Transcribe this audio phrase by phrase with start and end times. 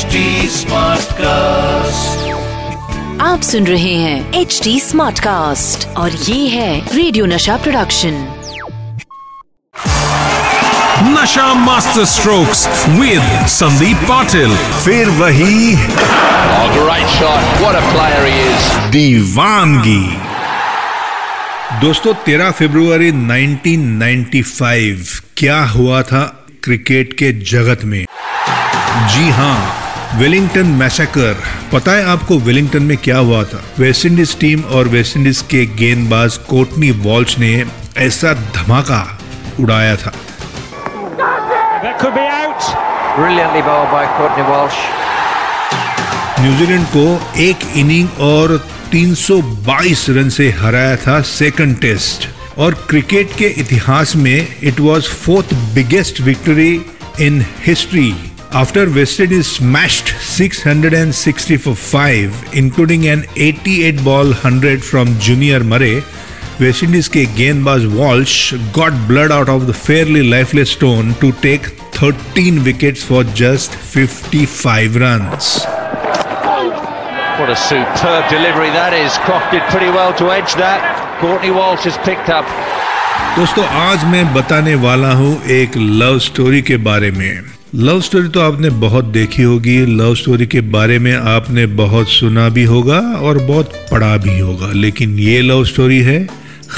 [0.00, 0.16] HD
[0.56, 2.20] Smartcast.
[3.22, 8.14] आप सुन रहे हैं एच डी स्मार्ट कास्ट और ये है radio Nasha production
[11.16, 12.66] Nasha master strokes
[13.00, 15.74] with Sandeep Patil फिर वही
[16.52, 17.42] Oh, great shot.
[17.64, 18.38] What a player he
[18.92, 20.04] दीवानगी।
[21.80, 26.22] दोस्तों 13 फरवरी 1995 क्या हुआ था
[26.64, 28.04] क्रिकेट के जगत में?
[29.12, 29.58] जी हाँ
[30.14, 31.42] वेलिंगटन मैसेकर।
[31.72, 33.64] पता है आपको वेलिंगटन में क्या हुआ था?
[33.78, 37.64] वेस्ट इंडीज टीम और वेस्ट इंडीज के गेंदबाज कोटनी वॉल्श ने
[37.96, 39.20] ऐसा धमाका
[39.60, 40.12] उड़ाया था।
[41.82, 42.62] That could be out.
[43.18, 44.80] Brilliantly bowled by Courtney Walsh.
[46.40, 53.44] New Zealand को एक इनिंग और 322 रन से हराया था सेकंड टेस्ट और क्रिकेट के
[53.44, 56.86] इतिहास में it was fourth biggest victory
[57.20, 58.14] in history
[58.55, 65.93] After West Indies smashed 660 for 5 including an 88 ball 100 from junior Murray
[66.61, 71.67] West Indies के गेंदबाज Walsh got blood out of the fairly lifeless stone to take
[72.01, 75.55] 13 wickets for just 55 runs
[77.37, 79.15] What a superb delivery that is.
[79.23, 80.85] Croft did pretty well to edge that.
[81.21, 82.53] Courtney Walsh has picked up.
[83.20, 87.42] दोस्तों, आज मैं बताने वाला हूँ एक love story के बारे में।
[87.74, 92.48] लव स्टोरी तो आपने बहुत देखी होगी। लव स्टोरी के बारे में आपने बहुत सुना
[92.48, 96.28] भी होगा और बहुत पढ़ा भी होगा। लेकिन ये लव स्टोरी है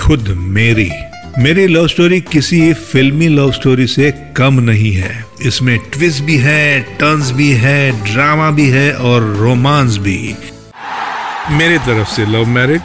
[0.00, 0.90] खुद मेरी।
[1.38, 6.80] मेरी लव स्टोरी किसी फिल्मी लव स्टोरी से कम नहीं है। इसमें ट्विस्ट भी है
[6.80, 10.34] टर्न्स भी है ड्रामा भी है और रोमांस भी।
[11.50, 12.80] मेरे तरफ़ से लव मैरिज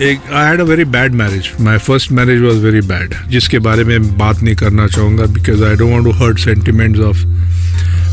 [0.00, 3.84] एक I had a very bad marriage my first marriage was very bad जिसके बारे
[3.84, 7.16] में बात नहीं करना चाहूँगा because I don't want to hurt sentiments of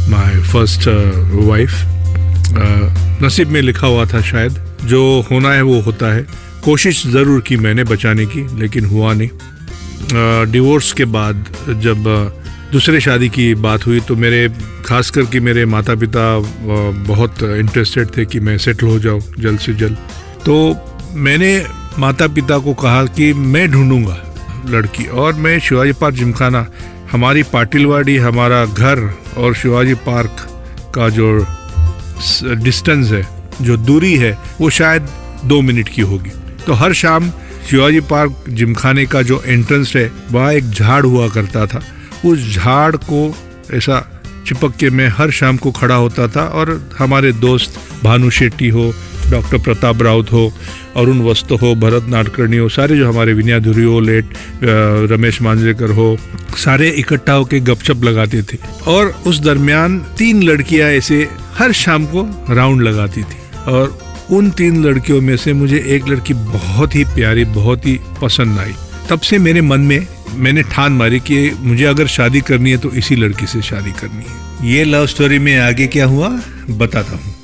[0.09, 0.87] my first
[1.33, 1.73] wife
[3.23, 6.25] नसीब में लिखा हुआ था शायद जो होना है वो होता है।
[6.63, 9.29] कोशिश ज़रूर की मैंने बचाने की लेकिन हुआ नहीं।
[10.51, 12.36] डिवोर्स uh, के बाद जब अ,
[12.71, 14.47] दूसरे शादी की बात हुई तो मेरे,
[14.85, 16.23] खास करके मेरे माता पिता
[17.07, 19.97] बहुत इंटरेस्टेड थे कि मैं सेटल हो जाऊँ जल्द से जल्द।
[20.45, 20.55] तो
[21.17, 21.51] मैंने
[21.99, 24.17] माता पिता को कहा कि मैं ढूंढूँगा
[24.69, 26.65] लड़की और मैं शिवाजी पार्क जिमखाना,
[27.11, 30.47] हमारी पाटिलवाड़ी, हमारा घर और शिवाजी पार्क
[30.95, 31.45] का जो
[32.63, 33.27] डिस्टेंस है,
[33.61, 35.09] जो दूरी है, वो शायद
[35.45, 36.31] दो मिनट की होगी।
[36.65, 37.29] तो हर शाम
[37.69, 41.81] शिवाजी पार्क जिमखाने का जो एंट्रेंस है, वहाँ एक झाड़ हुआ करता था।
[42.25, 43.35] उस झाड़ को,
[43.73, 48.69] ऐसा चिपक के मैं हर शाम को खड़ा होता था और हमारे दोस्त भानु शेट्टी
[48.69, 48.93] हो,
[49.31, 50.51] डॉक्टर प्रताप राउत हो,
[50.95, 54.29] अरुण वस्त हो, भरत नाटकर्णी हो, सारे जो हमारे विनया धुरी हो, लेट
[55.11, 56.17] रमेश मांजरेकर हो,
[56.57, 58.57] सारे इकट्ठा होकर गपशप लगाते थे।
[58.87, 63.97] और उस दरमियान तीन लड़कियाँ ऐसे हर शाम को राउंड लगाती थी। और
[64.31, 68.73] उन तीन लड़कियों में से मुझे एक लड़की बहुत ही प्यारी, बहुत ही पसंद आई।
[69.09, 72.91] तब से मेरे मन में मैंने ठान मारी कि मुझे अगर शादी करनी है तो
[72.91, 76.29] इसी लड़की से शादी करनी है। ये लव स्टोरी में आगे क्या हुआ
[76.69, 77.35] बताता हूँ।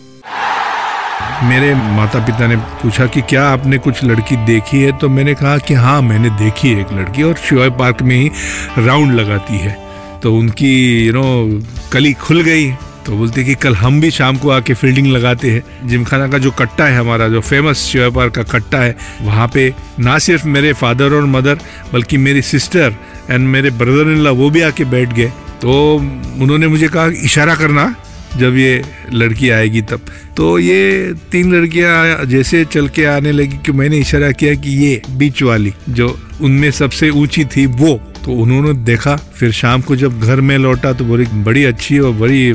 [1.49, 4.91] मेरे माता पिता ने पूछा कि क्या आपने कुछ लड़की देखी है?
[4.91, 8.29] तो मैंने कहा कि हाँ मैंने देखी है एक लड़की और शिवाय पार्क में ही
[8.77, 9.77] राउंड लगाती है।
[10.23, 10.73] तो उनकी
[11.05, 11.61] यू नो
[11.91, 12.71] कली खुल गई।
[13.05, 16.51] तो बोलते कि कल हम भी शाम को आके फील्डिंग लगाते हैं। जिमखाना का जो
[16.51, 20.73] कट्टा है हमारा, जो फ़ेमस शिवाय पार्क का कट्टा है, वहाँ पे ना सिर्फ़ मेरे
[20.73, 21.59] फादर और मदर
[21.93, 22.95] बल्कि मेरी सिस्टर
[23.29, 25.31] एंड मेरे ब्रदर इन वो भी आके बैठ गए।
[25.61, 25.95] तो
[26.39, 27.95] उन्होंने मुझे कहा, इशारा करना
[28.37, 28.81] जब ये
[29.13, 30.05] लड़की आएगी तब।
[30.37, 35.01] तो ये तीन लड़कियाँ जैसे चल के आने लगी कि मैंने इशारा किया कि ये
[35.09, 40.19] बीच वाली, जो उनमें सबसे ऊँची थी वो। तो उन्होंने देखा, फिर शाम को जब
[40.19, 42.53] घर में लौटा तो बोली, बड़ी अच्छी और बड़ी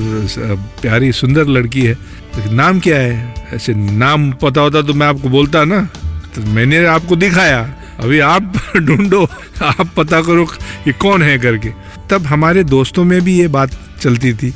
[0.82, 3.34] प्यारी, सुंदर लड़की है। तो नाम क्या है?
[3.52, 5.88] ऐसे, नाम पता होता तो मैं आपको बोलता ना।
[6.34, 9.28] तो मैंने आपको दिखाया, अभी आप ढूंढो,
[9.62, 10.44] आप पता करो
[10.84, 11.70] कि कौन है करके।
[12.10, 14.50] तब हमारे दोस्तों में भी ये बात चलती थी।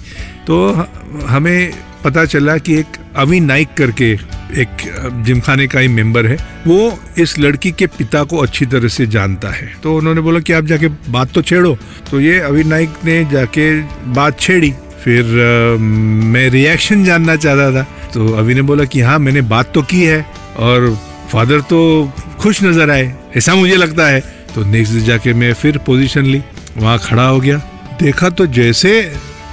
[0.46, 0.86] तो
[1.26, 1.72] हमें
[2.04, 2.86] पता चला कि एक
[3.16, 4.18] अवी नाइक करके
[4.54, 9.06] एक जिमखाने का ही मेंबर है वो इस लड़की के पिता को अच्छी तरह से
[9.06, 11.76] जानता है। तो उन्होंने बोला कि आप जाके बात तो छेड़ो।
[12.10, 13.70] तो ये अवी नाइक ने जाके
[14.12, 14.72] बात छेड़ी
[15.04, 17.82] फिर अ, मैं रिएक्शन जानना चाहता था।
[18.14, 20.20] तो अभी ने बोला कि हाँ मैंने बात तो की है
[20.58, 20.94] और
[21.32, 24.20] फादर तो खुश नज़र आए ऐसा मुझे लगता है।
[24.54, 26.42] तो नेक्स्ट डे जाके मैं फिर पोजीशन ली
[26.76, 27.56] वहाँ खड़ा हो गया।
[28.00, 28.92] देखा तो जैसे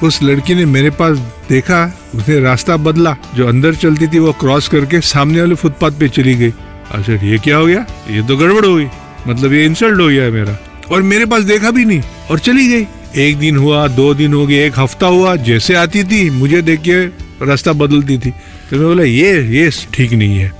[0.03, 1.17] उस लड़की ने मेरे पास
[1.49, 6.09] देखा उसने रास्ता बदला। जो अंदर चलती थी वो क्रॉस करके सामने वाले फुटपाथ पे
[6.09, 6.53] चली गई।
[6.91, 7.85] अच्छा ये क्या हो गया?
[8.09, 8.87] ये तो गड़बड़ हो गई।
[9.27, 10.57] मतलब ये इंसल्ट हो गया है मेरा।
[10.91, 12.01] और मेरे पास देखा भी नहीं
[12.31, 12.85] और चली गई।
[13.17, 16.81] एक दिन हुआ, दो दिन हो गए, एक हफ़्ता हुआ, जैसे आती थी, मुझे देख
[16.81, 17.05] के
[17.45, 18.31] रास्ता बदलती थी।
[18.69, 20.51] तो मैं बोला, ये ये ठीक नहीं है।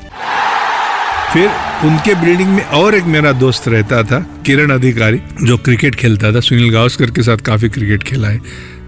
[1.34, 1.50] फिर
[1.84, 6.40] उनके बिल्डिंग में और एक मेरा दोस्त रहता था, किरण अधिकारी, जो क्रिकेट खेलता था।
[6.40, 8.40] सुनील गावस्कर के साथ काफ़ी क्रिकेट खेला है।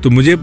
[0.04, 0.36] तो मुझे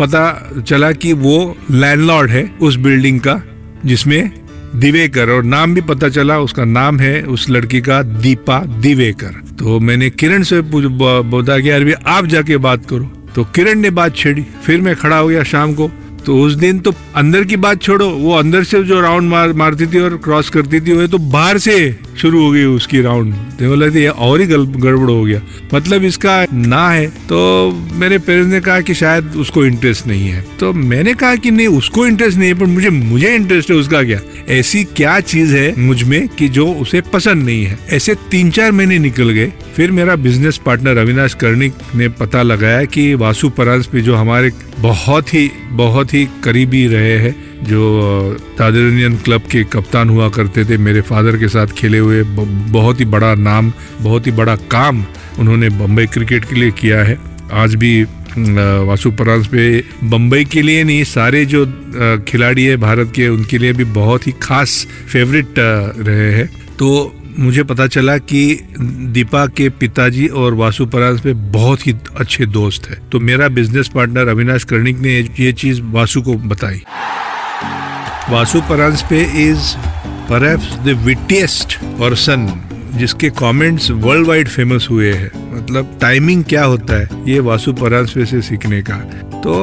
[0.00, 3.40] पता चला कि वो लैंडलॉर्ड है उस बिल्डिंग का,
[3.86, 4.30] जिसमें
[4.76, 9.78] दिवेकर, और नाम भी पता चला, उसका नाम है उस लड़की का दीपा दिवेकर। तो
[9.80, 14.46] मैंने किरण से बोला कि अरे, आप जाके बात करो। तो किरण ने बात छेड़ी,
[14.64, 15.90] फिर मैं खड़ा हो गया शाम को।
[16.26, 19.86] तो उस दिन तो अंदर की बात छोड़ो, वो अंदर से जो राउंड मार, मारती
[19.86, 23.86] थी और क्रॉस करती थी, वो तो बाहर से शुरू हो गई उसकी राउंड बोला
[23.86, 25.40] ये और ही गड़बड़ हो गया।
[25.74, 30.44] मतलब इसका ना है। तो मेरे पेरेंट्स ने कहा कि शायद उसको इंटरेस्ट नहीं है।
[30.60, 34.02] तो मैंने कहा कि नहीं, उसको इंटरेस्ट नहीं है, पर मुझे मुझे इंटरेस्ट है उसका
[34.02, 34.20] क्या?
[34.48, 37.78] ऐसी क्या चीज़ है मुझमें कि जो उसे पसंद नहीं है?
[37.90, 42.84] ऐसे तीन चार महीने निकल गए। फिर मेरा बिज़नेस पार्टनर अविनाश कर्णिक ने पता लगाया
[42.84, 47.34] कि वासु परांस पे जो हमारे बहुत ही बहुत ही करीबी रहे हैं,
[47.64, 52.22] जो दादर यूनियन क्लब के कप्तान हुआ करते थे, मेरे फादर के साथ खेले हुए
[52.22, 55.04] बहुत ही बड़ा नाम, बहुत ही बड़ा काम
[55.38, 57.18] उन्होंने बम्बई क्रिकेट के लिए किया है।
[57.52, 58.02] आज भी
[58.86, 61.64] वासु परांस पे बम्बई के लिए नहीं, सारे जो
[62.28, 66.46] खिलाड़ी है भारत के, उनके लिए भी बहुत ही खास फेवरेट रहे हैं।
[66.78, 68.68] तो मुझे पता चला कि
[69.14, 73.88] दीपा के पिताजी और वासु परांस पे बहुत ही अच्छे दोस्त है। तो मेरा बिज़नेस
[73.88, 76.82] पार्टनर अविनाश कर्णिक ने ये चीज़ वासु को बताई।
[78.30, 78.60] Vasu
[79.02, 79.74] Paranjape is
[80.30, 82.48] perhaps the wittiest person
[82.94, 88.12] जिसके कमेंट्स वर्ल्ड वाइड फ़ेमस हुए हैं। मतलब टाइमिंग क्या होता है, ये वासु परांस
[88.12, 88.96] पे से सीखने का।
[89.40, 89.54] तो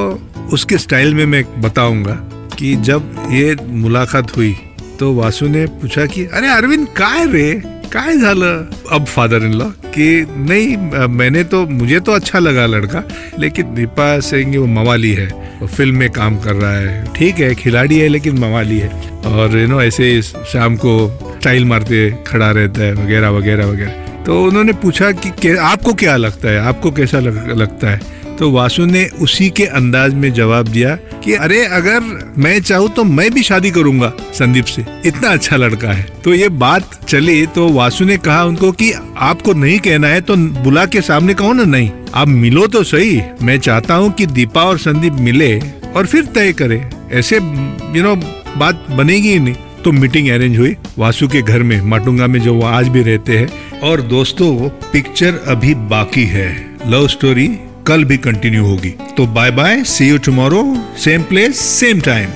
[0.53, 2.13] उसके स्टाइल में मैं बताऊँगा
[2.57, 4.55] कि जब ये मुलाकात हुई
[4.99, 7.51] तो वासु ने पूछा कि अरे अरविंद काय रे?
[7.93, 8.65] काय झालं?
[8.91, 13.03] अब फादर इन लॉ कि नहीं मैंने तो मुझे तो अच्छा लगा लड़का
[13.39, 15.27] लेकिन दीपा सिंह वो मवाली है।
[15.61, 18.89] वो फ़िल्म में काम कर रहा है। ठीक है खिलाड़ी है लेकिन मवाली है।
[19.25, 20.95] और यू नो ऐसे शाम को
[21.39, 26.49] स्टाइल मारते खड़ा रहता है वगैरह वगैरह वगैरह। तो उन्होंने पूछा कि आपको क्या लगता
[26.49, 26.59] है?
[26.59, 27.99] आपको कैसा लग, लगता है?
[28.39, 33.03] तो वासु ने उसी के अंदाज में जवाब दिया कि अरे, अगर मैं चाहूँ तो
[33.03, 37.67] मैं भी शादी करूँगा, संदीप से। इतना अच्छा लड़का है। तो ये बात चली तो
[37.69, 41.63] वासु ने कहा उनको कि आपको नहीं कहना है तो बुला के सामने कहो ना,
[41.63, 45.59] नहीं, आप मिलो तो सही। मैं चाहता हूँ कि दीपा और संदीप मिले
[45.95, 48.15] और फिर तय करे। ऐसे यू नो
[48.57, 52.53] बात बनेगी ही नहीं। तो मीटिंग अरेंज हुई वासु के घर में, माटुंगा में, जो
[52.53, 56.49] वो आज भी रहते हैं। और दोस्तों पिक्चर अभी बाकी है।
[56.87, 57.47] लव स्टोरी
[57.87, 60.63] कल भी कंटिन्यू होगी। तो bye bye see you tomorrow
[61.03, 62.29] same place same time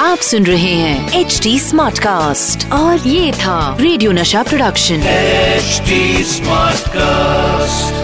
[0.00, 6.24] आप सुन रहे हैं एच डी स्मार्ट कास्ट और ये था radio Nasha production HD
[6.24, 8.01] smart cast